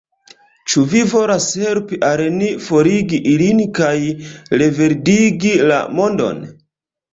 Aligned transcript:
Ĉu 0.71 0.85
vi 0.93 1.01
volas 1.11 1.49
helpi 1.63 1.99
al 2.07 2.23
ni 2.39 2.49
forigi 2.69 3.21
ilin 3.35 3.63
kaj 3.81 3.93
reverdigi 4.65 5.55
la 5.75 5.81
mondon? 6.01 6.45